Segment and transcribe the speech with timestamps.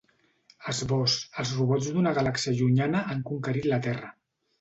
[0.71, 4.11] Esbós: Els robots d’una galàxia llunyana han conquerit la terra.